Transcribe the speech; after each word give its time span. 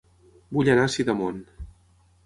Vull 0.57 0.71
anar 0.75 0.87
a 0.89 0.93
Sidamon 0.95 1.41